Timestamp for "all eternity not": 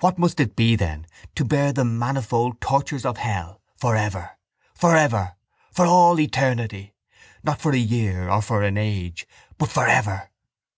5.86-7.58